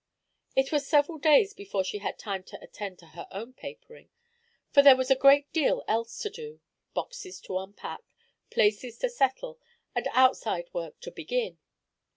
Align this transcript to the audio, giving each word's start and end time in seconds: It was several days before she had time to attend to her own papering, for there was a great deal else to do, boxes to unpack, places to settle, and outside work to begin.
It 0.55 0.71
was 0.71 0.87
several 0.87 1.19
days 1.19 1.53
before 1.53 1.83
she 1.83 1.99
had 1.99 2.17
time 2.17 2.41
to 2.45 2.59
attend 2.59 2.97
to 2.97 3.09
her 3.13 3.27
own 3.31 3.53
papering, 3.53 4.09
for 4.71 4.81
there 4.81 4.95
was 4.95 5.11
a 5.11 5.15
great 5.15 5.53
deal 5.53 5.83
else 5.87 6.17
to 6.23 6.29
do, 6.31 6.59
boxes 6.95 7.39
to 7.41 7.59
unpack, 7.59 8.01
places 8.49 8.97
to 8.97 9.09
settle, 9.11 9.59
and 9.93 10.07
outside 10.13 10.73
work 10.73 10.99
to 11.01 11.11
begin. 11.11 11.59